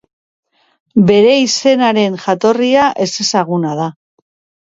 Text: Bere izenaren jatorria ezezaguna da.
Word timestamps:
Bere 1.09 1.35
izenaren 1.41 2.15
jatorria 2.23 2.87
ezezaguna 3.05 3.75
da. 3.81 3.87